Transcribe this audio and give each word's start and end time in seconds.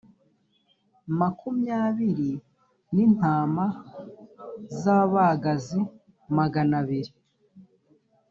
makumyabiri 1.19 2.31
n 2.93 2.95
intama 3.05 3.65
z 4.79 4.81
abagazi 4.99 5.79
magana 6.37 6.73
abiri 6.83 7.11